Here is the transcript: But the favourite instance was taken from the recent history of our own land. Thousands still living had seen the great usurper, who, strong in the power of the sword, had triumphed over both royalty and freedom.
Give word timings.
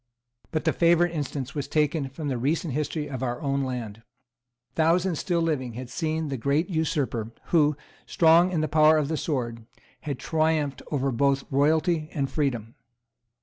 But 0.49 0.63
the 0.65 0.73
favourite 0.73 1.11
instance 1.13 1.53
was 1.53 1.67
taken 1.67 2.09
from 2.09 2.27
the 2.27 2.39
recent 2.39 2.73
history 2.73 3.07
of 3.07 3.21
our 3.21 3.39
own 3.39 3.61
land. 3.63 4.01
Thousands 4.73 5.19
still 5.19 5.43
living 5.43 5.73
had 5.73 5.91
seen 5.91 6.29
the 6.29 6.37
great 6.37 6.71
usurper, 6.71 7.29
who, 7.49 7.77
strong 8.07 8.51
in 8.51 8.61
the 8.61 8.67
power 8.67 8.97
of 8.97 9.09
the 9.09 9.15
sword, 9.17 9.67
had 9.99 10.17
triumphed 10.17 10.81
over 10.89 11.11
both 11.11 11.43
royalty 11.51 12.09
and 12.13 12.31
freedom. 12.31 12.73